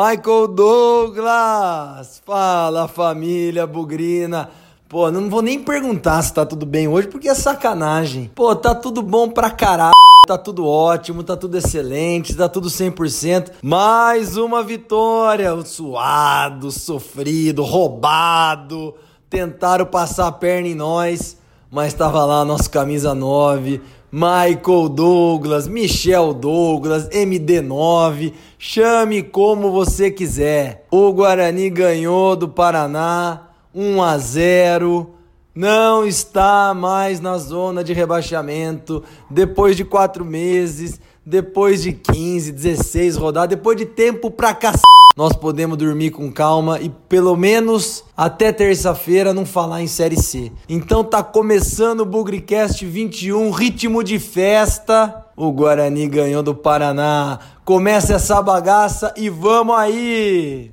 [0.00, 2.22] Michael Douglas!
[2.24, 4.48] Fala família bugrina!
[4.88, 8.30] Pô, não vou nem perguntar se tá tudo bem hoje, porque é sacanagem.
[8.34, 9.92] Pô, tá tudo bom pra caralho.
[10.26, 13.50] Tá tudo ótimo, tá tudo excelente, tá tudo 100%.
[13.62, 15.54] Mais uma vitória.
[15.66, 18.94] Suado, sofrido, roubado.
[19.28, 21.36] Tentaram passar a perna em nós,
[21.70, 23.82] mas tava lá nosso camisa 9
[24.12, 30.84] Michael Douglas, Michel Douglas, MD9, chame como você quiser.
[30.90, 35.10] O Guarani ganhou do Paraná 1 a 0.
[35.54, 43.16] Não está mais na zona de rebaixamento depois de quatro meses, depois de 15, 16
[43.16, 44.82] rodadas, depois de tempo pra cacete
[45.16, 50.52] nós podemos dormir com calma e pelo menos até terça-feira não falar em Série C.
[50.68, 55.26] Então tá começando o Bugrecast 21, ritmo de festa.
[55.36, 57.38] O Guarani ganhou do Paraná.
[57.64, 60.72] Começa essa bagaça e vamos aí!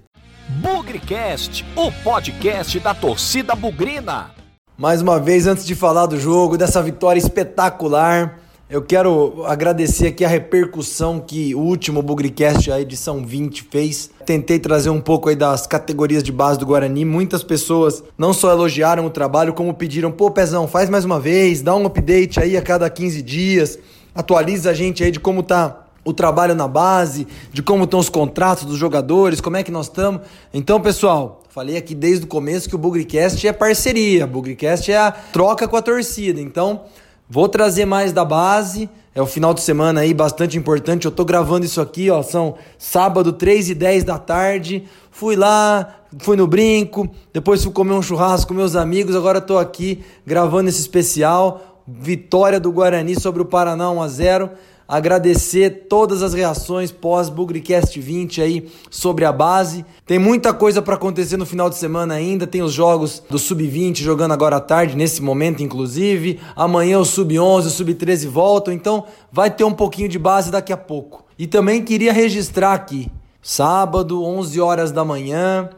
[0.61, 4.31] Bugrecast, o podcast da torcida bugrina.
[4.77, 10.25] Mais uma vez, antes de falar do jogo, dessa vitória espetacular, eu quero agradecer aqui
[10.25, 14.09] a repercussão que o último Bugrecast, a edição 20, fez.
[14.25, 17.05] Tentei trazer um pouco aí das categorias de base do Guarani.
[17.05, 21.61] Muitas pessoas não só elogiaram o trabalho, como pediram: pô, Pezão, faz mais uma vez,
[21.61, 23.79] dá um update aí a cada 15 dias,
[24.13, 28.09] atualiza a gente aí de como tá o trabalho na base, de como estão os
[28.09, 30.21] contratos dos jogadores, como é que nós estamos.
[30.53, 34.97] Então, pessoal, falei aqui desde o começo que o Bugrecast é parceria, o Bugrecast é
[34.97, 36.41] a troca com a torcida.
[36.41, 36.81] Então,
[37.30, 38.89] Vou trazer mais da base.
[39.14, 41.06] É o final de semana aí bastante importante.
[41.06, 42.22] Eu tô gravando isso aqui, ó.
[42.23, 44.86] São sábado, 3 e 10 da tarde.
[45.11, 47.09] Fui lá, fui no brinco.
[47.33, 49.16] Depois fui comer um churrasco com meus amigos.
[49.16, 51.83] Agora tô aqui gravando esse especial.
[51.86, 54.52] Vitória do Guarani sobre o Paraná 1 a 0
[54.87, 59.86] agradecer todas as reações pós Bugrecast 20 aí sobre a base.
[60.05, 63.98] Tem muita coisa para acontecer no final de semana ainda, tem os jogos do Sub-20
[63.98, 66.39] jogando agora à tarde, nesse momento inclusive.
[66.55, 70.77] Amanhã o Sub-11, o Sub-13 voltam, então vai ter um pouquinho de base daqui a
[70.77, 71.25] pouco.
[71.37, 73.11] E também queria registrar aqui,
[73.42, 75.69] sábado, 11 horas da manhã,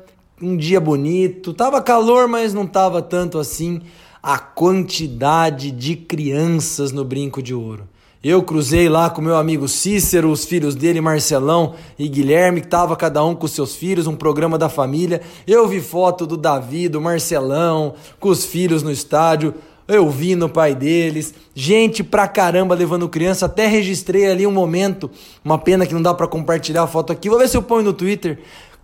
[0.41, 3.81] um dia bonito, tava calor, mas não tava tanto assim
[4.21, 7.87] a quantidade de crianças no Brinco de Ouro.
[8.21, 12.93] Eu cruzei lá com meu amigo Cícero, os filhos dele, Marcelão e Guilherme, que tava
[12.97, 15.21] cada um com seus filhos, um programa da família.
[15.47, 19.55] Eu vi foto do Davi, do Marcelão, com os filhos no estádio.
[19.87, 25.09] Eu vi no pai deles, gente pra caramba levando criança, até registrei ali um momento,
[25.43, 27.29] uma pena que não dá para compartilhar a foto aqui.
[27.29, 28.39] Vou ver se eu ponho no Twitter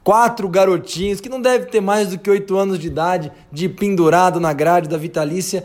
[0.06, 4.40] quatro garotinhos que não deve ter mais do que oito anos de idade, de pendurado
[4.40, 5.64] na grade da Vitalícia,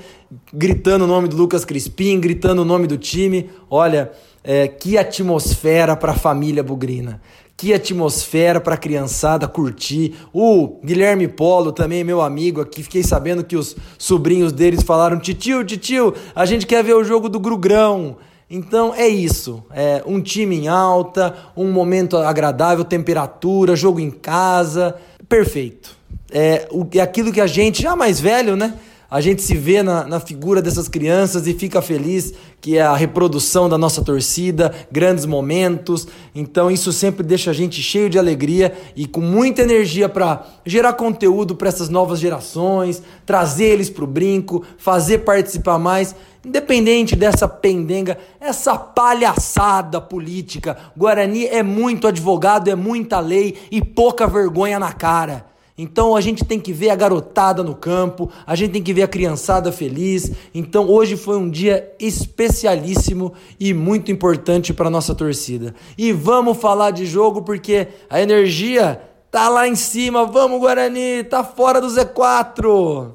[0.50, 3.50] gritando o nome do Lucas Crispim, gritando o nome do time.
[3.68, 4.10] Olha,
[4.42, 7.20] é, que atmosfera para a família bugrina.
[7.54, 10.14] Que atmosfera para a criançada curtir.
[10.32, 15.62] O Guilherme Polo, também meu amigo aqui, fiquei sabendo que os sobrinhos deles falaram: Titio,
[15.62, 18.16] titio, a gente quer ver o jogo do Grugrão.
[18.50, 24.96] Então é isso, é um time em alta, um momento agradável, temperatura, jogo em casa,
[25.28, 25.96] perfeito.
[26.32, 28.74] É, é aquilo que a gente, já mais velho, né?
[29.10, 32.94] A gente se vê na, na figura dessas crianças e fica feliz que é a
[32.94, 36.06] reprodução da nossa torcida, grandes momentos.
[36.32, 40.92] Então isso sempre deixa a gente cheio de alegria e com muita energia para gerar
[40.92, 46.14] conteúdo para essas novas gerações, trazer eles para o brinco, fazer participar mais.
[46.44, 54.26] Independente dessa pendenga, essa palhaçada política, Guarani é muito advogado, é muita lei e pouca
[54.26, 55.50] vergonha na cara.
[55.80, 59.02] Então a gente tem que ver a garotada no campo, a gente tem que ver
[59.02, 60.30] a criançada feliz.
[60.54, 65.74] Então hoje foi um dia especialíssimo e muito importante para nossa torcida.
[65.96, 70.26] E vamos falar de jogo porque a energia tá lá em cima.
[70.26, 73.12] Vamos Guarani, tá fora do Z4.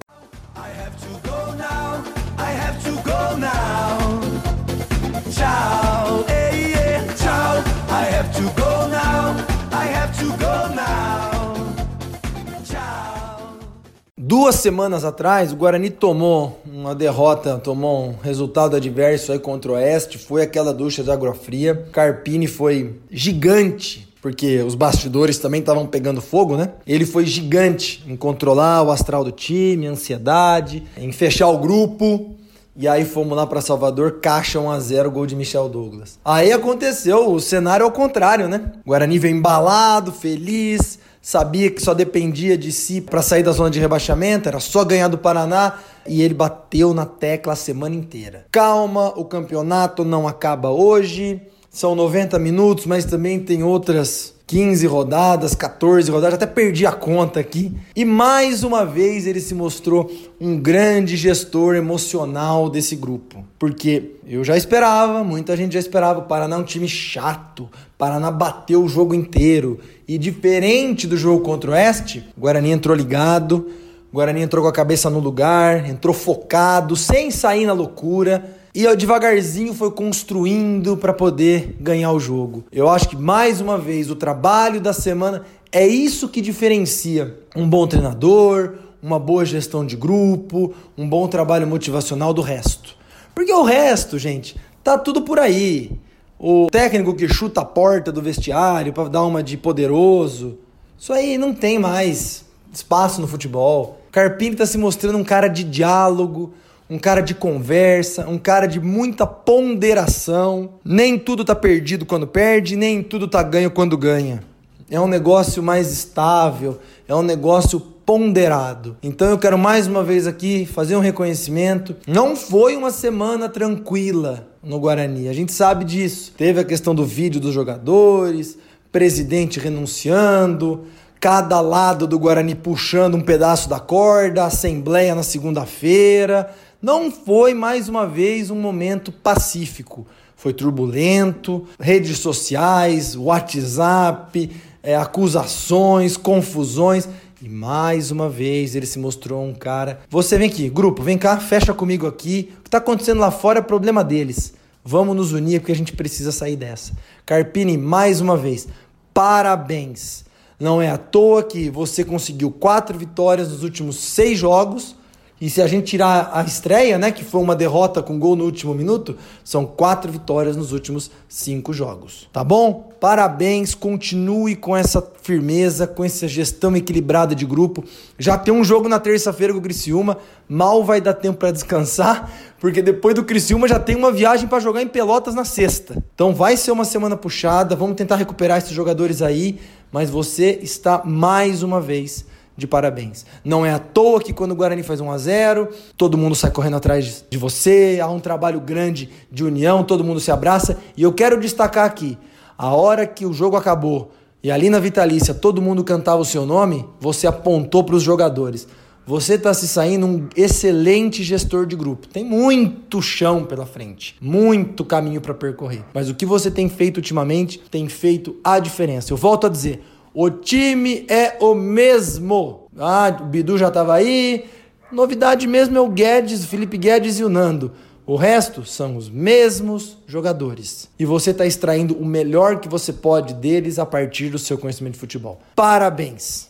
[14.27, 19.75] Duas semanas atrás, o Guarani tomou uma derrota, tomou um resultado adverso aí contra o
[19.75, 20.17] Oeste.
[20.17, 21.87] Foi aquela ducha de água fria.
[21.91, 26.71] Carpini foi gigante, porque os bastidores também estavam pegando fogo, né?
[26.87, 32.31] Ele foi gigante em controlar o astral do time, a ansiedade, em fechar o grupo.
[32.75, 36.17] E aí fomos lá para Salvador, caixa 1 a 0 gol de Michel Douglas.
[36.25, 38.71] Aí aconteceu o cenário ao contrário, né?
[38.83, 43.71] O Guarani veio embalado, feliz, sabia que só dependia de si para sair da zona
[43.71, 48.45] de rebaixamento, era só ganhar do Paraná e ele bateu na tecla a semana inteira.
[48.51, 51.41] Calma, o campeonato não acaba hoje.
[51.67, 57.39] São 90 minutos, mas também tem outras 15 rodadas, 14 rodadas, até perdi a conta
[57.39, 57.75] aqui.
[57.95, 63.43] E mais uma vez ele se mostrou um grande gestor emocional desse grupo.
[63.57, 68.29] Porque eu já esperava, muita gente já esperava, o Paraná é um time chato, Paraná
[68.29, 69.79] bateu o jogo inteiro.
[70.07, 73.67] E diferente do jogo contra o Oeste, o Guarani entrou ligado,
[74.11, 78.93] o Guarani entrou com a cabeça no lugar, entrou focado, sem sair na loucura e
[78.93, 82.65] devagarzinho foi construindo para poder ganhar o jogo.
[82.69, 87.69] Eu acho que mais uma vez o trabalho da semana é isso que diferencia um
[87.69, 92.97] bom treinador, uma boa gestão de grupo, um bom trabalho motivacional do resto.
[93.33, 95.97] Porque o resto, gente, tá tudo por aí.
[96.37, 100.57] O técnico que chuta a porta do vestiário para dar uma de poderoso,
[100.99, 102.43] isso aí não tem mais
[102.73, 104.01] espaço no futebol.
[104.11, 106.53] Carpini está se mostrando um cara de diálogo,
[106.89, 110.71] um cara de conversa, um cara de muita ponderação.
[110.83, 114.43] Nem tudo tá perdido quando perde, nem tudo tá ganho quando ganha.
[114.89, 118.95] É um negócio mais estável, é um negócio ponderado.
[119.01, 121.95] Então eu quero mais uma vez aqui fazer um reconhecimento.
[122.05, 126.33] Não foi uma semana tranquila no Guarani, a gente sabe disso.
[126.37, 128.59] Teve a questão do vídeo dos jogadores,
[128.91, 130.85] presidente renunciando,
[131.19, 136.53] cada lado do Guarani puxando um pedaço da corda, assembleia na segunda-feira.
[136.85, 140.05] Não foi mais uma vez um momento pacífico.
[140.35, 144.51] Foi turbulento, redes sociais, WhatsApp,
[144.83, 147.09] é, acusações, confusões.
[147.41, 150.01] E mais uma vez ele se mostrou um cara.
[150.11, 152.53] Você vem aqui, grupo, vem cá, fecha comigo aqui.
[152.59, 154.53] O que está acontecendo lá fora é problema deles.
[154.83, 156.93] Vamos nos unir porque a gente precisa sair dessa.
[157.25, 158.67] Carpini, mais uma vez,
[159.11, 160.23] parabéns.
[160.59, 164.95] Não é à toa que você conseguiu quatro vitórias nos últimos seis jogos
[165.39, 168.45] e se a gente tirar a estreia, né, que foi uma derrota com gol no
[168.45, 172.29] último minuto, são quatro vitórias nos últimos cinco jogos.
[172.31, 172.89] Tá bom?
[173.01, 177.83] Parabéns, continue com essa firmeza, com essa gestão equilibrada de grupo.
[178.17, 180.17] Já tem um jogo na terça-feira com o Criciúma,
[180.47, 184.61] mal vai dar tempo para descansar, porque depois do Criciúma já tem uma viagem para
[184.61, 186.01] jogar em Pelotas na sexta.
[186.15, 189.59] Então vai ser uma semana puxada, vamos tentar recuperar esses jogadores aí,
[189.91, 192.25] mas você está mais uma vez
[192.57, 193.25] de parabéns.
[193.43, 196.51] Não é à toa que quando o Guarani faz 1 a 0, todo mundo sai
[196.51, 201.03] correndo atrás de você, há um trabalho grande de união, todo mundo se abraça, e
[201.03, 202.17] eu quero destacar aqui,
[202.57, 204.11] a hora que o jogo acabou
[204.45, 208.67] e ali na Vitalícia todo mundo cantava o seu nome, você apontou para os jogadores.
[209.03, 212.07] Você está se saindo um excelente gestor de grupo.
[212.07, 215.83] Tem muito chão pela frente, muito caminho para percorrer.
[215.95, 219.11] Mas o que você tem feito ultimamente tem feito a diferença.
[219.11, 219.81] Eu volto a dizer,
[220.15, 222.69] o time é o mesmo.
[222.79, 224.45] Ah, o Bidu já estava aí.
[224.89, 227.73] Novidade mesmo é o Guedes, o Felipe Guedes e o Nando.
[228.07, 230.89] O resto são os mesmos jogadores.
[230.97, 234.93] E você está extraindo o melhor que você pode deles a partir do seu conhecimento
[234.93, 235.41] de futebol.
[235.53, 236.47] Parabéns!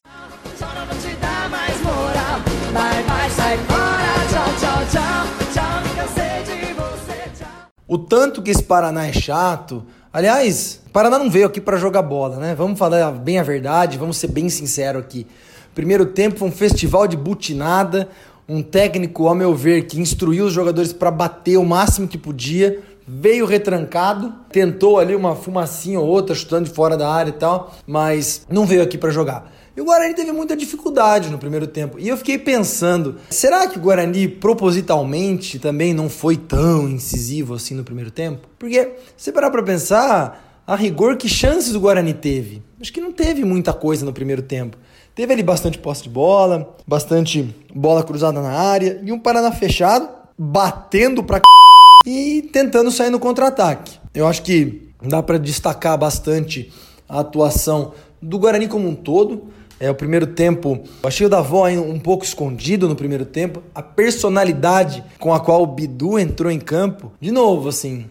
[7.88, 9.86] O tanto que esse Paraná é chato,
[10.16, 12.56] Aliás, Paraná não veio aqui para jogar bola, né?
[12.56, 15.28] Vamos falar bem a verdade, vamos ser bem sinceros aqui.
[15.74, 18.08] Primeiro tempo foi um festival de butinada,
[18.48, 22.82] um técnico, ao meu ver, que instruiu os jogadores para bater o máximo que podia,
[23.06, 27.76] veio retrancado, tentou ali uma fumacinha ou outra, chutando de fora da área e tal,
[27.86, 29.52] mas não veio aqui para jogar.
[29.76, 32.00] E o Guarani teve muita dificuldade no primeiro tempo.
[32.00, 37.76] E eu fiquei pensando, será que o Guarani propositalmente também não foi tão incisivo assim
[37.76, 38.48] no primeiro tempo?
[38.58, 42.64] Porque se parar para pensar, a rigor que chances o Guarani teve?
[42.80, 44.78] Acho que não teve muita coisa no primeiro tempo.
[45.14, 50.08] Teve ali bastante posse de bola, bastante bola cruzada na área e um Paraná fechado,
[50.38, 52.10] batendo pra c...
[52.10, 54.00] e tentando sair no contra-ataque.
[54.14, 56.72] Eu acho que dá para destacar bastante
[57.08, 59.50] a atuação do Guarani como um todo.
[59.80, 63.62] É, o primeiro tempo, achei o Davó um pouco escondido no primeiro tempo.
[63.74, 68.06] A personalidade com a qual o Bidu entrou em campo, de novo, assim,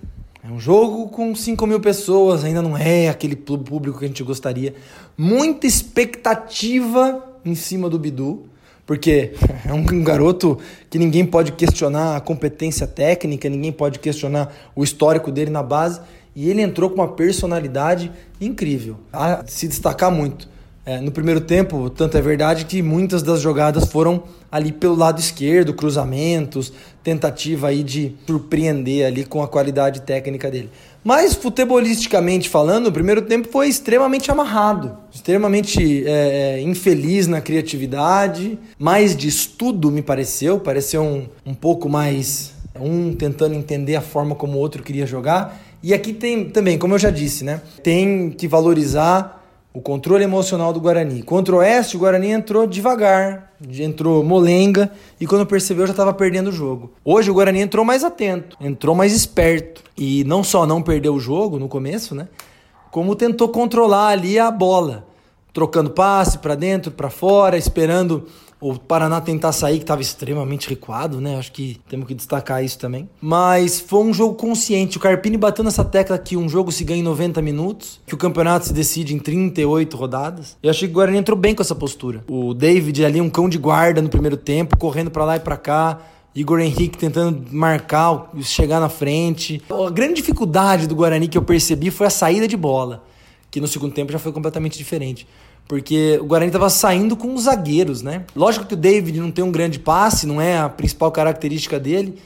[0.47, 4.23] é um jogo com 5 mil pessoas, ainda não é aquele público que a gente
[4.23, 4.75] gostaria.
[5.17, 8.45] Muita expectativa em cima do Bidu,
[8.85, 9.33] porque
[9.65, 10.59] é um garoto
[10.91, 15.99] que ninguém pode questionar a competência técnica, ninguém pode questionar o histórico dele na base.
[16.37, 20.53] E ele entrou com uma personalidade incrível, a se destacar muito.
[20.87, 25.19] É, no primeiro tempo, tanto é verdade que muitas das jogadas foram ali pelo lado
[25.19, 30.71] esquerdo, cruzamentos, tentativa aí de surpreender ali com a qualidade técnica dele.
[31.03, 38.59] Mas futebolisticamente falando, o primeiro tempo foi extremamente amarrado, extremamente é, é infeliz na criatividade,
[38.79, 44.35] mais de estudo me pareceu, pareceu um, um pouco mais um tentando entender a forma
[44.35, 45.63] como o outro queria jogar.
[45.83, 47.61] E aqui tem também, como eu já disse, né?
[47.83, 49.44] Tem que valorizar
[49.75, 51.21] o controle emocional do Guarani.
[51.25, 54.89] Contra o Oeste, o Guarani entrou devagar, entrou molenga
[55.21, 56.93] e quando percebeu já estava perdendo o jogo.
[57.05, 61.19] Hoje o Guarani entrou mais atento, entrou mais esperto e não só não perdeu o
[61.19, 62.29] jogo no começo, né?
[62.93, 65.09] Como tentou controlar ali a bola,
[65.53, 68.29] trocando passe para dentro, para fora, esperando
[68.71, 71.37] o Paraná tentar sair, que estava extremamente recuado, né?
[71.37, 73.11] Acho que temos que destacar isso também.
[73.21, 74.97] Mas foi um jogo consciente.
[74.97, 78.17] O Carpini bateu nessa tecla que um jogo se ganha em 90 minutos, que o
[78.17, 80.57] campeonato se decide em 38 rodadas.
[80.63, 82.25] Eu achei que o Guarani entrou bem com essa postura.
[82.27, 85.59] O David ali, um cão de guarda no primeiro tempo, correndo para lá e para
[85.59, 85.99] cá.
[86.35, 89.63] Igor Henrique tentando marcar, chegar na frente.
[89.71, 93.05] A grande dificuldade do Guarani que eu percebi foi a saída de bola,
[93.51, 95.27] que no segundo tempo já foi completamente diferente.
[95.67, 98.25] Porque o Guarani estava saindo com os zagueiros, né?
[98.37, 102.19] Lógico que o David não tem um grande passe, não é a principal característica dele,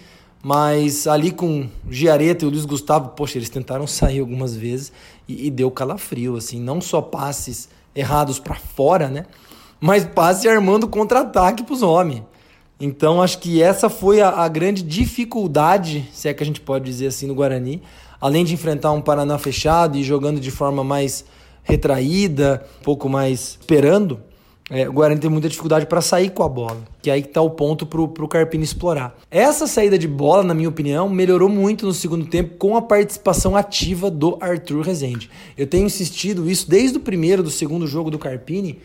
[0.43, 4.93] mas ali com Giareta e o Luiz Gustavo, poxa, eles tentaram sair algumas vezes
[5.29, 9.27] e, e deu calafrio, assim, não só passes errados para fora, né?
[9.81, 12.23] Mas passe armando contra-ataque para os homens.
[12.81, 16.85] Então acho que essa foi a, a grande dificuldade, se é que a gente pode
[16.85, 17.83] dizer assim, no Guarani.
[18.21, 21.25] Além de enfrentar um Paraná fechado e jogando de forma mais
[21.69, 24.21] retraída, um pouco mais esperando,
[24.71, 27.41] é, o Guarani tem muita dificuldade para sair com a bola, que é aí está
[27.41, 29.17] o ponto para o Carpini explorar.
[29.31, 33.57] Essa saída de bola, na minha opinião, melhorou muito no segundo tempo com a participação
[33.57, 35.31] ativa do Arthur Rezende.
[35.57, 38.79] Eu tenho insistido isso desde o primeiro, do segundo jogo do Carpini,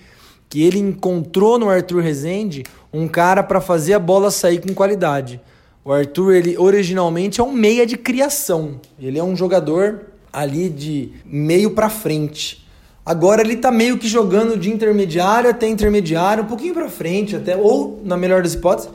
[0.48, 2.64] que ele encontrou no Arthur Rezende
[2.94, 5.42] um cara para fazer a bola sair com qualidade.
[5.84, 8.80] O Arthur, ele originalmente é um meia de criação.
[8.98, 12.63] Ele é um jogador ali de meio para frente.
[13.06, 17.56] Agora ele tá meio que jogando de intermediário até intermediário, um pouquinho para frente até,
[17.58, 18.90] ou na melhor das hipóteses,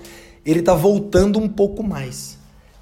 [0.47, 2.39] ele tá voltando um pouco mais.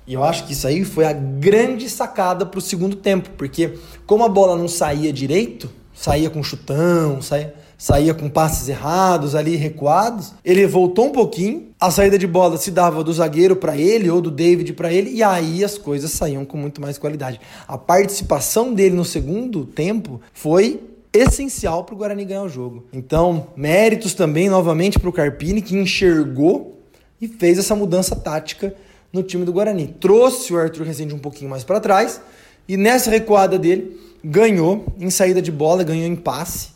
[0.06, 3.74] E eu acho que isso aí foi a grande sacada pro segundo tempo, porque
[4.06, 9.56] como a bola não saía direito, saía com chutão, saía, saía com passes errados ali
[9.56, 14.08] recuados, ele voltou um pouquinho, a saída de bola se dava do zagueiro para ele
[14.08, 17.40] ou do David para ele e aí as coisas saíam com muito mais qualidade.
[17.66, 20.80] A participação dele no segundo tempo foi
[21.16, 22.84] essencial para o Guarani ganhar o jogo.
[22.92, 26.80] Então, méritos também novamente para o Carpini, que enxergou
[27.20, 28.74] e fez essa mudança tática
[29.12, 29.94] no time do Guarani.
[30.00, 32.20] Trouxe o Arthur Rezende um pouquinho mais para trás
[32.68, 36.70] e nessa recuada dele ganhou em saída de bola, ganhou em passe,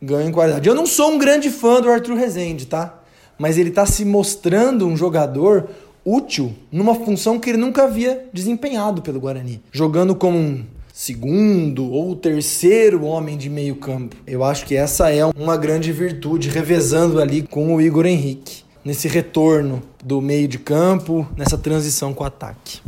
[0.00, 0.68] ganhou em qualidade.
[0.68, 3.00] Eu não sou um grande fã do Arthur Rezende, tá?
[3.38, 5.68] Mas ele está se mostrando um jogador
[6.04, 12.14] útil numa função que ele nunca havia desempenhado pelo Guarani, jogando como um segundo ou
[12.14, 14.14] terceiro homem de meio campo.
[14.24, 19.08] Eu acho que essa é uma grande virtude, revezando ali com o Igor Henrique, nesse
[19.08, 22.80] retorno do meio de campo, nessa transição com o ataque.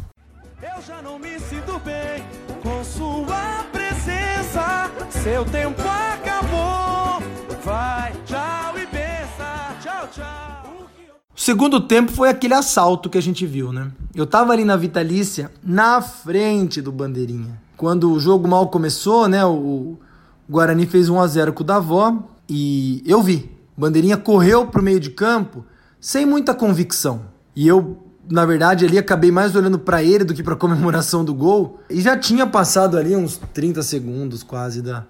[0.63, 2.23] Eu já não me sinto bem
[2.63, 6.96] com sua presença, seu tempo acabou,
[11.47, 13.93] segundo tempo foi aquele assalto que a gente viu, né?
[14.15, 19.45] Eu tava ali na Vitalícia, na frente do Bandeirinha quando o jogo mal começou, né?
[19.45, 19.97] O
[20.49, 23.55] Guarani fez 1 a 0 com o Davó e eu vi.
[23.77, 25.65] Bandeirinha correu pro meio de campo
[26.01, 27.23] sem muita convicção.
[27.55, 27.99] E eu,
[28.29, 31.79] na verdade, ali acabei mais olhando para ele do que para comemoração do gol.
[31.89, 35.05] E já tinha passado ali uns 30 segundos quase da,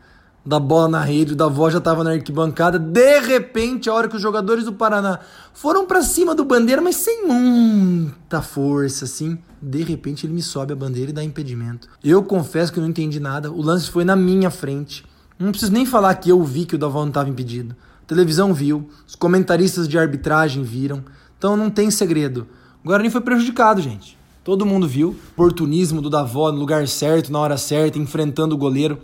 [0.46, 2.78] da bola na rede, o Davó já estava na arquibancada.
[2.78, 5.18] De repente, a hora que os jogadores do Paraná
[5.52, 9.36] foram para cima do bandeira, mas sem muita força, assim.
[9.60, 11.88] De repente, ele me sobe a bandeira e dá impedimento.
[12.04, 13.50] Eu confesso que não entendi nada.
[13.50, 15.04] O lance foi na minha frente.
[15.36, 17.74] Não preciso nem falar que eu vi que o Davó não estava impedido.
[18.04, 21.02] A televisão viu, os comentaristas de arbitragem viram.
[21.36, 22.46] Então não tem segredo.
[22.84, 24.16] O Guarani foi prejudicado, gente.
[24.44, 25.16] Todo mundo viu.
[25.32, 28.96] Oportunismo do Davó no lugar certo, na hora certa, enfrentando o goleiro.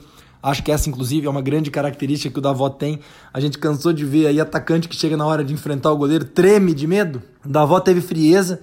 [0.43, 2.99] Acho que essa, inclusive, é uma grande característica que o Davó tem.
[3.33, 6.25] A gente cansou de ver aí atacante que chega na hora de enfrentar o goleiro,
[6.25, 7.23] treme de medo.
[7.45, 8.59] O Davó teve frieza,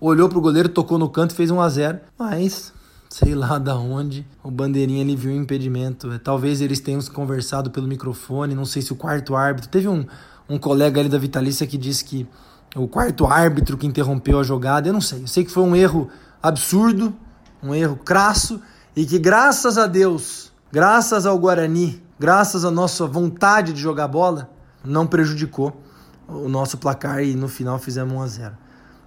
[0.00, 2.72] olhou pro goleiro, tocou no canto e fez 1 a 0 Mas,
[3.08, 6.10] sei lá da onde, o Bandeirinha ele viu o impedimento.
[6.10, 9.70] É, talvez eles tenham se conversado pelo microfone, não sei se o quarto árbitro.
[9.70, 10.04] Teve um,
[10.48, 12.26] um colega ali da Vitalícia que disse que
[12.74, 15.22] o quarto árbitro que interrompeu a jogada, eu não sei.
[15.22, 16.08] Eu sei que foi um erro
[16.42, 17.14] absurdo,
[17.62, 18.60] um erro crasso
[18.96, 24.50] e que graças a Deus graças ao Guarani, graças à nossa vontade de jogar bola,
[24.84, 25.80] não prejudicou
[26.28, 28.58] o nosso placar e no final fizemos 1 a 0.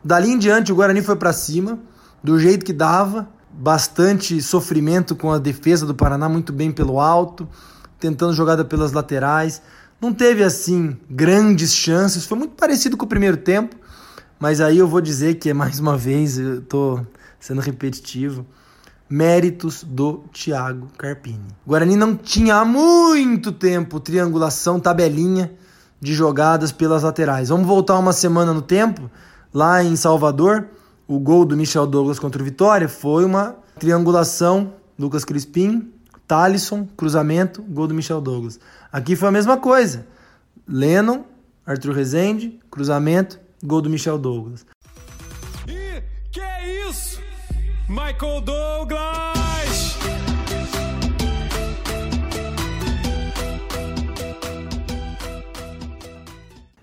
[0.03, 1.79] Dali em diante o Guarani foi para cima,
[2.22, 7.48] do jeito que dava, bastante sofrimento com a defesa do Paraná, muito bem pelo alto,
[8.00, 9.62] tentando jogada pelas laterais.
[10.01, 13.75] Não teve assim grandes chances, foi muito parecido com o primeiro tempo,
[14.39, 17.00] mas aí eu vou dizer que mais uma vez eu tô
[17.39, 18.46] sendo repetitivo
[19.10, 21.48] méritos do Thiago Carpini.
[21.65, 25.51] O Guarani não tinha há muito tempo triangulação, tabelinha
[26.00, 27.50] de jogadas pelas laterais.
[27.50, 29.10] Vamos voltar uma semana no tempo,
[29.53, 30.67] lá em Salvador,
[31.07, 35.91] o gol do Michel Douglas contra o Vitória foi uma triangulação, Lucas Crispim,
[36.27, 38.60] Talisson, cruzamento, gol do Michel Douglas.
[38.91, 40.07] Aqui foi a mesma coisa.
[40.67, 41.24] Lennon,
[41.65, 44.65] Arthur Rezende, cruzamento, gol do Michel Douglas.
[47.93, 50.00] Michael Douglas!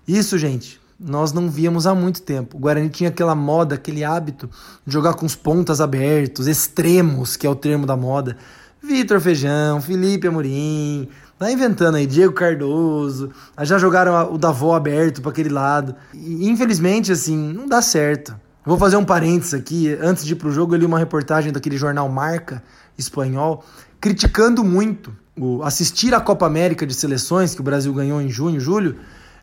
[0.07, 2.55] Isso, gente, nós não víamos há muito tempo.
[2.55, 4.49] O Guarani tinha aquela moda, aquele hábito
[4.87, 8.37] de jogar com os pontas abertos, extremos, que é o termo da moda.
[8.81, 13.31] Vitor Feijão, Felipe Amorim, tá inventando aí, Diego Cardoso,
[13.63, 15.93] já jogaram o Davó aberto para aquele lado.
[16.13, 18.33] E, infelizmente, assim, não dá certo.
[18.63, 19.91] Vou fazer um parênteses aqui.
[19.99, 22.61] Antes de ir pro jogo, eu li uma reportagem daquele jornal Marca
[22.95, 23.65] espanhol,
[23.99, 28.59] criticando muito o assistir a Copa América de seleções que o Brasil ganhou em junho,
[28.59, 28.97] julho.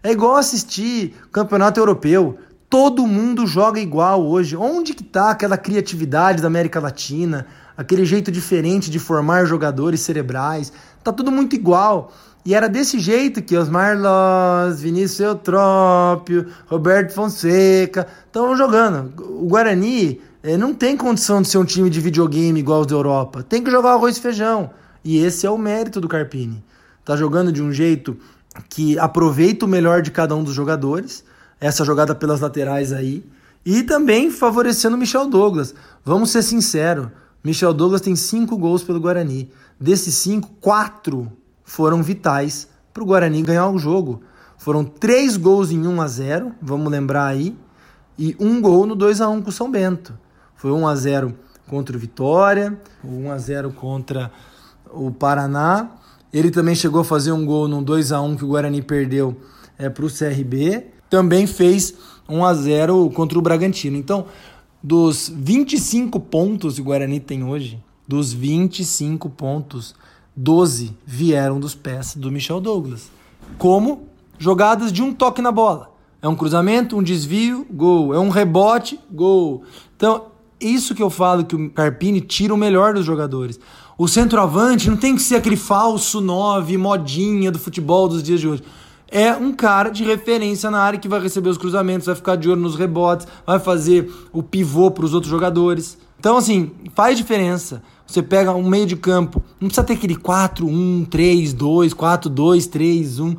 [0.04, 2.38] É igual assistir campeonato europeu.
[2.70, 4.54] Todo mundo joga igual hoje.
[4.56, 7.44] Onde que tá aquela criatividade da América Latina,
[7.76, 10.72] aquele jeito diferente de formar jogadores cerebrais?
[11.02, 12.12] Tá tudo muito igual.
[12.48, 19.12] E era desse jeito que Osmar Loz, Vinícius Eutrópio, Roberto Fonseca estavam jogando.
[19.22, 22.94] O Guarani eh, não tem condição de ser um time de videogame igual os da
[22.94, 23.42] Europa.
[23.42, 24.70] Tem que jogar arroz e feijão.
[25.04, 26.64] E esse é o mérito do Carpini.
[27.04, 28.16] Tá jogando de um jeito
[28.70, 31.22] que aproveita o melhor de cada um dos jogadores,
[31.60, 33.22] essa jogada pelas laterais aí,
[33.62, 35.74] e também favorecendo o Michel Douglas.
[36.02, 37.08] Vamos ser sinceros,
[37.44, 39.50] Michel Douglas tem cinco gols pelo Guarani.
[39.78, 41.30] Desses cinco, quatro
[41.68, 44.22] foram vitais para o Guarani ganhar o jogo.
[44.56, 47.56] Foram três gols em 1 a 0 vamos lembrar aí,
[48.18, 50.18] e um gol no 2 a 1 com o São Bento.
[50.56, 51.34] Foi 1 a 0
[51.68, 54.32] contra o Vitória, 1 a 0 contra
[54.90, 55.90] o Paraná
[56.32, 59.36] ele também chegou a fazer um gol no 2 a 1 que o Guarani perdeu
[59.78, 60.86] é, para o CRB.
[61.08, 61.94] Também fez
[62.28, 63.96] 1 a 0 contra o Bragantino.
[63.96, 64.26] Então,
[64.82, 69.94] dos 25 pontos que o Guarani tem hoje, dos 25 pontos,
[70.40, 73.10] 12 vieram dos pés do Michel Douglas.
[73.58, 74.06] Como
[74.38, 75.90] jogadas de um toque na bola.
[76.22, 78.14] É um cruzamento, um desvio, gol.
[78.14, 79.64] É um rebote, gol.
[79.96, 80.26] Então,
[80.60, 83.58] isso que eu falo que o Carpini tira o melhor dos jogadores.
[83.98, 88.46] O centroavante não tem que ser aquele falso 9, modinha do futebol dos dias de
[88.46, 88.62] hoje.
[89.10, 92.48] É um cara de referência na área que vai receber os cruzamentos, vai ficar de
[92.48, 95.98] olho nos rebotes, vai fazer o pivô para os outros jogadores.
[96.20, 97.82] Então, assim, faz diferença.
[98.08, 103.36] Você pega um meio de campo, não precisa ter aquele 4-1, 3-2, 4-2, 3-1.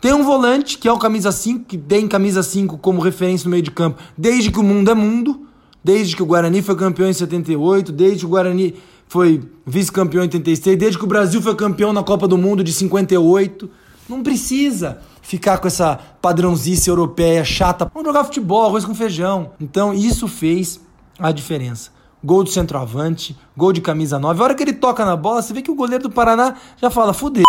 [0.00, 3.52] Tem um volante que é o camisa 5, que tem camisa 5 como referência no
[3.52, 5.46] meio de campo, desde que o mundo é mundo,
[5.84, 8.74] desde que o Guarani foi campeão em 78, desde que o Guarani
[9.06, 12.72] foi vice-campeão em 86, desde que o Brasil foi campeão na Copa do Mundo de
[12.72, 13.70] 58.
[14.08, 17.88] Não precisa ficar com essa padrãozice europeia chata.
[17.94, 19.52] Vamos jogar futebol, arroz com feijão.
[19.60, 20.80] Então isso fez
[21.20, 21.97] a diferença.
[22.22, 24.40] Gol do centroavante, gol de camisa 9.
[24.40, 26.90] A hora que ele toca na bola, você vê que o goleiro do Paraná já
[26.90, 27.44] fala, fudeu,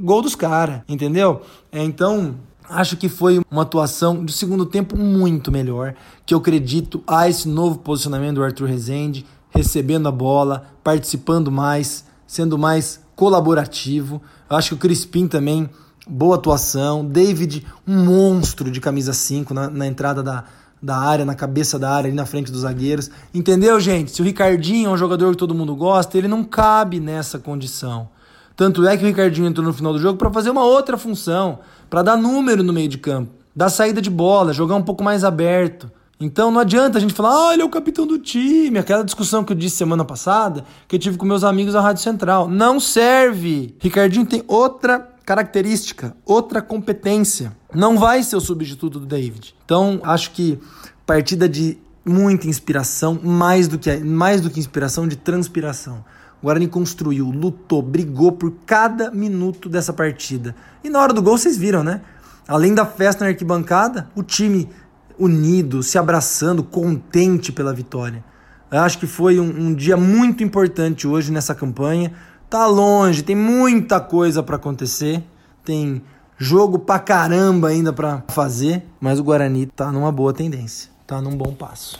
[0.00, 1.42] gol dos caras, entendeu?
[1.72, 2.36] É, então,
[2.68, 7.48] acho que foi uma atuação de segundo tempo muito melhor, que eu acredito a esse
[7.48, 14.20] novo posicionamento do Arthur Rezende, recebendo a bola, participando mais, sendo mais colaborativo.
[14.50, 15.68] Eu acho que o Crispim também,
[16.06, 17.04] boa atuação.
[17.04, 20.44] David, um monstro de camisa 5 na, na entrada da,
[20.84, 23.10] da área, na cabeça da área, ali na frente dos zagueiros.
[23.32, 24.10] Entendeu, gente?
[24.10, 28.10] Se o Ricardinho é um jogador que todo mundo gosta, ele não cabe nessa condição.
[28.54, 31.60] Tanto é que o Ricardinho entrou no final do jogo para fazer uma outra função,
[31.88, 35.24] para dar número no meio de campo, dar saída de bola, jogar um pouco mais
[35.24, 35.90] aberto.
[36.20, 38.78] Então não adianta a gente falar, ah, ele é o capitão do time.
[38.78, 42.02] Aquela discussão que eu disse semana passada, que eu tive com meus amigos da Rádio
[42.02, 42.46] Central.
[42.46, 43.74] Não serve.
[43.80, 47.56] Ricardinho tem outra característica, outra competência.
[47.74, 49.54] Não vai ser o substituto do David.
[49.64, 50.58] Então acho que
[51.06, 56.04] partida de muita inspiração, mais do que, mais do que inspiração, de transpiração.
[56.42, 60.54] O Guarani construiu, lutou, brigou por cada minuto dessa partida.
[60.82, 62.02] E na hora do gol vocês viram, né?
[62.46, 64.68] Além da festa na arquibancada, o time
[65.18, 68.22] unido, se abraçando, contente pela vitória.
[68.70, 72.12] Eu acho que foi um, um, dia muito importante hoje nessa campanha.
[72.54, 75.20] Tá longe, tem muita coisa para acontecer,
[75.64, 76.00] tem
[76.38, 81.36] jogo pra caramba ainda para fazer, mas o Guarani tá numa boa tendência, tá num
[81.36, 81.98] bom passo.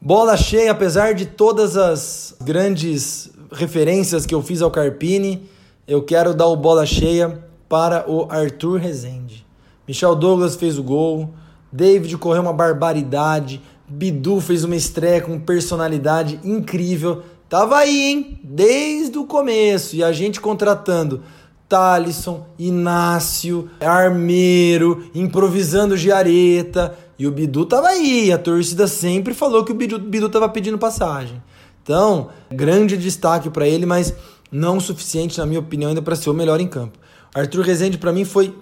[0.00, 5.50] Bola cheia, apesar de todas as grandes referências que eu fiz ao Carpini,
[5.88, 9.44] eu quero dar o bola cheia para o Arthur Rezende.
[9.88, 11.34] Michel Douglas fez o gol,
[11.70, 17.22] David correu uma barbaridade, Bidu fez uma estreia com personalidade incrível.
[17.48, 18.40] Tava aí, hein?
[18.44, 19.96] Desde o começo.
[19.96, 21.22] E a gente contratando
[21.66, 26.96] Talisson, Inácio, Armeiro, improvisando Giareta.
[27.18, 28.30] E o Bidu tava aí.
[28.30, 31.42] A torcida sempre falou que o Bidu, Bidu tava pedindo passagem.
[31.82, 34.14] Então, grande destaque para ele, mas
[34.52, 36.98] não o suficiente, na minha opinião, ainda para ser o melhor em campo.
[37.34, 38.54] Arthur Rezende, para mim, foi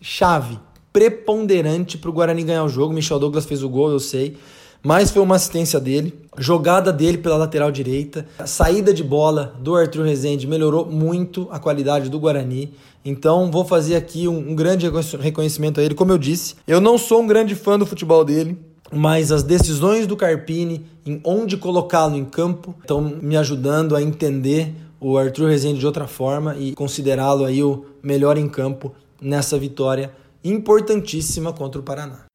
[0.00, 0.58] chave,
[0.94, 2.94] preponderante para o Guarani ganhar o jogo.
[2.94, 4.38] Michel Douglas fez o gol, eu sei
[4.84, 6.14] mas foi uma assistência dele.
[6.36, 8.26] Jogada dele pela lateral direita.
[8.38, 12.74] A saída de bola do Arthur Rezende melhorou muito a qualidade do Guarani.
[13.02, 14.86] Então vou fazer aqui um, um grande
[15.18, 15.94] reconhecimento a ele.
[15.94, 18.58] Como eu disse, eu não sou um grande fã do futebol dele,
[18.92, 24.74] mas as decisões do Carpini em onde colocá-lo em campo estão me ajudando a entender
[25.00, 30.10] o Arthur Rezende de outra forma e considerá-lo aí o melhor em campo nessa vitória
[30.44, 32.26] importantíssima contra o Paraná.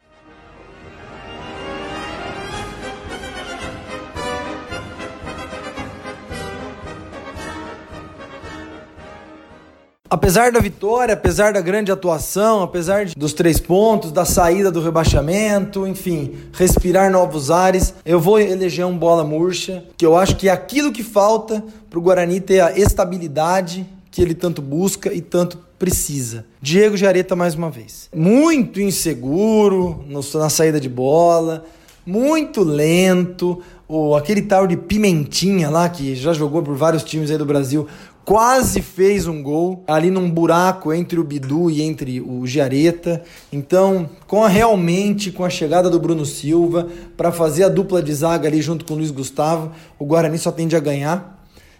[10.11, 15.85] Apesar da vitória, apesar da grande atuação, apesar dos três pontos, da saída do rebaixamento,
[15.85, 20.51] enfim, respirar novos ares, eu vou eleger um bola murcha, que eu acho que é
[20.51, 25.59] aquilo que falta para o Guarani ter a estabilidade que ele tanto busca e tanto
[25.79, 26.45] precisa.
[26.61, 28.09] Diego Jareta mais uma vez.
[28.13, 30.03] Muito inseguro
[30.35, 31.65] na saída de bola,
[32.05, 33.61] muito lento.
[33.87, 37.87] O, aquele tal de Pimentinha lá, que já jogou por vários times aí do Brasil,
[38.23, 43.23] quase fez um gol ali num buraco entre o Bidu e entre o Giareta.
[43.51, 46.87] Então, com a, realmente com a chegada do Bruno Silva
[47.17, 50.51] para fazer a dupla de zaga ali junto com o Luiz Gustavo, o Guarani só
[50.51, 51.38] tende a ganhar.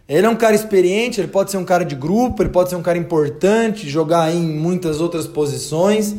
[0.10, 2.76] Ele é um cara experiente, ele pode ser um cara de grupo, ele pode ser
[2.76, 6.16] um cara importante, jogar em muitas outras posições,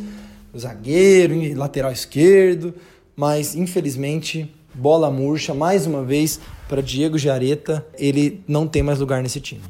[0.57, 2.73] zagueiro, lateral esquerdo,
[3.17, 9.21] mas infelizmente bola murcha mais uma vez para Diego Giareta, ele não tem mais lugar
[9.23, 9.63] nesse time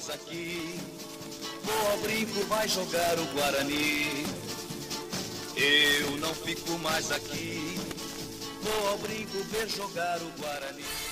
[0.00, 0.80] mais aqui.
[1.62, 4.24] Vou ao brinco, vai jogar o Guarani.
[5.56, 7.78] Eu não fico mais aqui.
[8.62, 11.09] Vou ao brinco ver jogar o Guarani.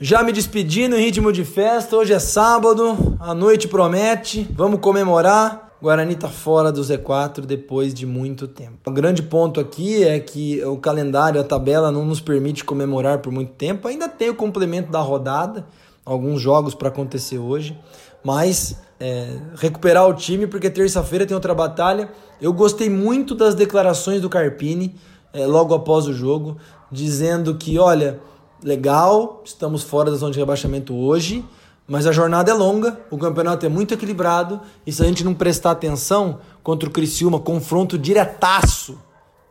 [0.00, 5.72] Já me despedindo em ritmo de festa, hoje é sábado, a noite promete, vamos comemorar.
[5.80, 8.90] Guarani tá fora do Z4 depois de muito tempo.
[8.90, 13.32] O grande ponto aqui é que o calendário, a tabela não nos permite comemorar por
[13.32, 13.86] muito tempo.
[13.86, 15.64] Ainda tem o complemento da rodada,
[16.04, 17.78] alguns jogos para acontecer hoje,
[18.24, 22.10] mas é, recuperar o time porque terça-feira tem outra batalha.
[22.42, 24.96] Eu gostei muito das declarações do Carpini
[25.32, 26.56] é, logo após o jogo,
[26.90, 28.18] dizendo que, olha,
[28.62, 31.44] legal, estamos fora da zona de rebaixamento hoje,
[31.86, 35.34] mas a jornada é longa, o campeonato é muito equilibrado e se a gente não
[35.34, 38.98] prestar atenção contra o Criciúma, confronto diretaço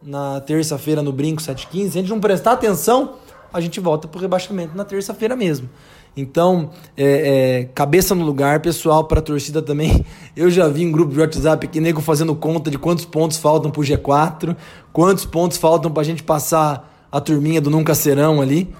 [0.01, 3.13] na terça-feira no Brinco 715, se a gente não prestar atenção,
[3.53, 5.69] a gente volta para o rebaixamento na terça-feira mesmo.
[6.15, 10.05] Então, é, é, cabeça no lugar, pessoal, para a torcida também.
[10.35, 13.71] Eu já vi em grupo de WhatsApp aqui, nego fazendo conta de quantos pontos faltam
[13.71, 14.55] para o G4,
[14.91, 18.73] quantos pontos faltam para a gente passar a turminha do Nunca Serão ali.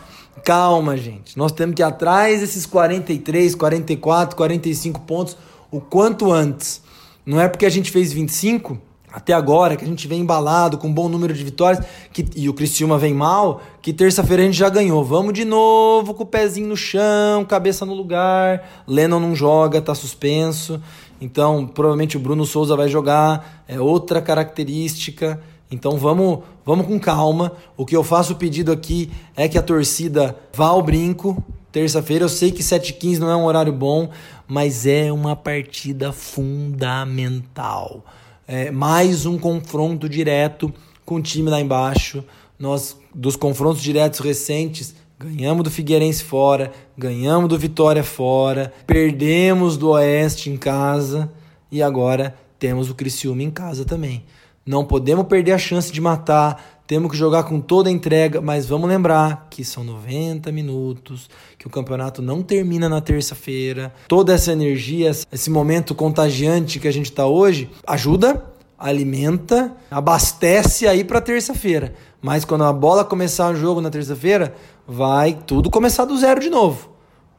[0.43, 1.37] Calma, gente.
[1.37, 5.37] Nós temos que ir atrás desses 43, 44, 45 pontos
[5.71, 6.81] o quanto antes.
[7.25, 8.77] Não é porque a gente fez 25
[9.11, 12.49] até agora, que a gente vem embalado com um bom número de vitórias, que, e
[12.49, 15.03] o Criciúma vem mal, que terça-feira a gente já ganhou.
[15.03, 18.83] Vamos de novo com o pezinho no chão, cabeça no lugar.
[18.87, 20.81] Lennon não joga, tá suspenso.
[21.21, 25.39] Então, provavelmente o Bruno Souza vai jogar, é outra característica.
[25.69, 27.53] Então vamos, vamos com calma.
[27.77, 31.43] O que eu faço pedido aqui é que a torcida vá ao brinco.
[31.71, 34.09] Terça-feira, eu sei que 7h15 não é um horário bom,
[34.47, 38.03] mas é uma partida fundamental
[38.47, 40.73] é, mais um confronto direto
[41.05, 42.23] com o time lá embaixo.
[42.59, 49.89] Nós, dos confrontos diretos recentes, ganhamos do Figueirense fora, ganhamos do Vitória fora, perdemos do
[49.91, 51.31] Oeste em casa
[51.71, 54.23] e agora temos o Criciúma em casa também.
[54.65, 58.65] Não podemos perder a chance de matar, temos que jogar com toda a entrega, mas
[58.65, 63.93] vamos lembrar que são 90 minutos, que o campeonato não termina na terça-feira.
[64.07, 68.41] Toda essa energia, esse momento contagiante que a gente está hoje, ajuda,
[68.79, 71.93] alimenta, abastece aí para terça-feira.
[72.21, 74.55] Mas quando a bola começar o jogo na terça-feira,
[74.87, 76.89] vai tudo começar do zero de novo.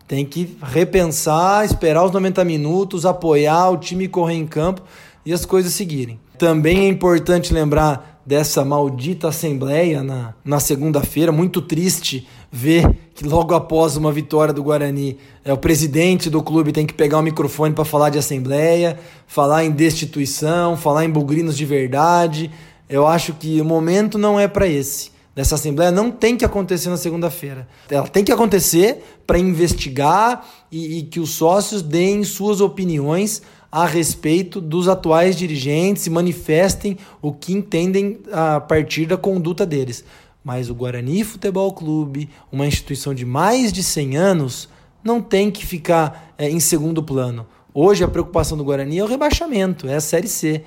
[0.07, 4.83] Tem que repensar, esperar os 90 minutos, apoiar o time correr em campo
[5.25, 6.19] e as coisas seguirem.
[6.39, 13.55] Também é importante lembrar dessa maldita assembleia na, na segunda-feira, muito triste ver que logo
[13.55, 17.75] após uma vitória do Guarani, é, o presidente do clube tem que pegar o microfone
[17.75, 22.51] para falar de assembleia, falar em destituição, falar em bugrinos de verdade.
[22.89, 25.13] Eu acho que o momento não é para esse.
[25.35, 27.67] Dessa assembleia não tem que acontecer na segunda-feira.
[27.91, 33.43] Ela tem que acontecer para investigar e, e que os sócios deem suas opiniões
[33.75, 40.05] a respeito dos atuais dirigentes e manifestem o que entendem a partir da conduta deles.
[40.45, 44.69] Mas o Guarani Futebol Clube, uma instituição de mais de 100 anos,
[45.03, 47.49] não tem que ficar é, em segundo plano.
[47.75, 50.63] Hoje a preocupação do Guarani é o rebaixamento, é a Série C.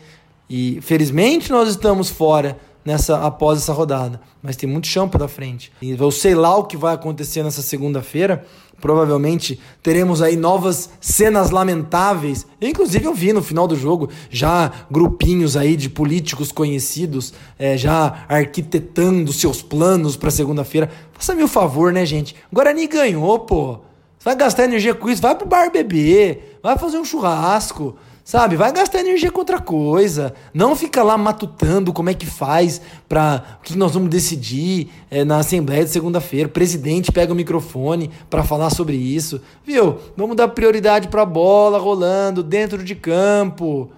[0.50, 5.74] E felizmente nós estamos fora nessa após essa rodada, mas tem muito chão pela frente.
[5.82, 8.46] E eu sei lá o que vai acontecer nessa segunda-feira.
[8.80, 12.48] Provavelmente teremos aí novas cenas lamentáveis.
[12.62, 17.76] Eu, inclusive, eu vi no final do jogo já grupinhos aí de políticos conhecidos é,
[17.76, 20.90] já arquitetando seus planos para segunda-feira.
[21.12, 22.38] Faça-me o favor, né, gente?
[22.54, 23.80] Guarani ganhou, pô.
[24.18, 25.22] Você vai gastar energia com isso?
[25.22, 27.98] Vai pro bar beber, vai fazer um churrasco.
[28.28, 28.58] Sabe?
[28.58, 30.34] Vai gastar energia com outra coisa.
[30.54, 35.24] Não fica lá matutando como é que faz para o que nós vamos decidir é,
[35.24, 36.50] na Assembleia de segunda-feira.
[36.50, 39.40] O presidente pega o microfone para falar sobre isso.
[39.64, 40.00] Viu?
[40.18, 43.90] Vamos dar prioridade para a bola rolando dentro de campo.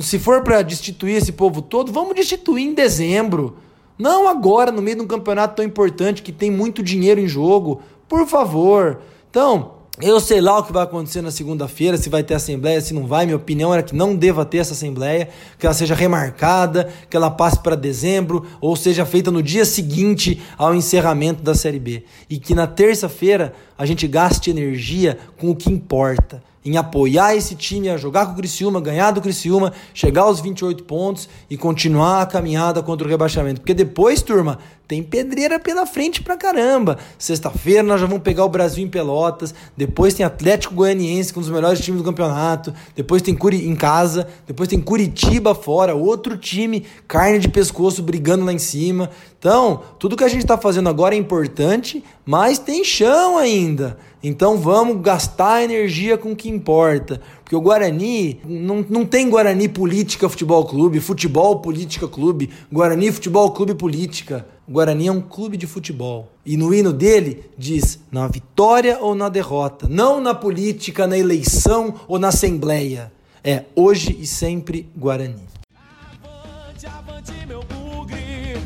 [0.00, 3.58] Se for para destituir esse povo todo, vamos destituir em dezembro.
[3.96, 7.80] Não agora, no meio de um campeonato tão importante que tem muito dinheiro em jogo.
[8.08, 8.98] Por favor.
[9.30, 12.94] Então, eu sei lá o que vai acontecer na segunda-feira, se vai ter assembleia, se
[12.94, 13.26] não vai.
[13.26, 17.30] Minha opinião era que não deva ter essa assembleia, que ela seja remarcada, que ela
[17.30, 22.04] passe para dezembro, ou seja feita no dia seguinte ao encerramento da Série B.
[22.30, 27.54] E que na terça-feira a gente gaste energia com o que importa em apoiar esse
[27.54, 32.22] time a jogar com o Criciúma, ganhar do Criciúma, chegar aos 28 pontos e continuar
[32.22, 33.60] a caminhada contra o rebaixamento.
[33.60, 36.96] Porque depois, turma, tem pedreira pela frente pra caramba.
[37.18, 41.40] Sexta-feira nós já vamos pegar o Brasil em Pelotas, depois tem Atlético Goianiense, que é
[41.40, 45.94] um dos melhores times do campeonato, depois tem Curi em casa, depois tem Curitiba fora,
[45.94, 49.10] outro time, carne de pescoço brigando lá em cima.
[49.38, 53.98] Então, tudo que a gente está fazendo agora é importante, mas tem chão ainda.
[54.22, 57.20] Então vamos gastar energia com o que importa.
[57.42, 63.50] Porque o Guarani, não, não tem Guarani Política Futebol Clube, Futebol Política Clube, Guarani Futebol
[63.52, 64.46] Clube Política.
[64.66, 66.30] O Guarani é um clube de futebol.
[66.44, 71.94] E no hino dele diz: na vitória ou na derrota, não na política, na eleição
[72.06, 73.12] ou na assembleia.
[73.42, 75.46] É hoje e sempre Guarani.
[75.72, 78.58] Avante, avante, meu bugre,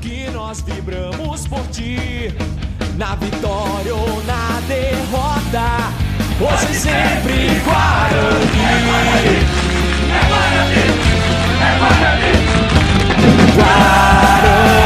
[0.00, 2.34] que nós vibramos por ti
[2.96, 5.92] na vitória ou na derrota.
[6.40, 8.64] Hoje e sempre Guarani.
[10.10, 10.84] É Guarani,
[11.60, 12.32] é Guarani.
[13.56, 14.83] Guarani.